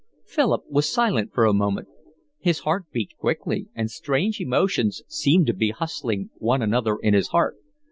[0.25, 1.87] Philip was silent for a moment.
[2.39, 7.27] His heart beat quickly, and strange emotions seemed to be hustling one another in his
[7.27, 7.57] heart.